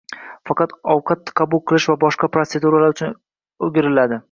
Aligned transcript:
Faqat 0.49 0.71
ovqat 0.93 1.33
qabul 1.41 1.61
qilish 1.73 1.87
va 1.93 1.97
boshqa 2.05 2.31
proseduralar 2.39 2.97
uchun 2.97 3.15
o`giriladi 3.69 4.19